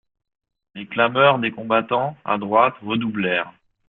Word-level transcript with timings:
Les 0.73 0.87
clameurs 0.87 1.37
des 1.37 1.51
combattants, 1.51 2.17
à 2.25 2.39
droite, 2.39 2.73
redoublèrent. 2.81 3.53